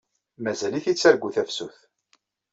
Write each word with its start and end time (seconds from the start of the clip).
Mazal-it 0.43 0.85
yettargu 0.89 1.29
tafsut. 1.35 1.77